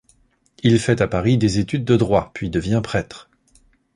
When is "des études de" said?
1.37-1.95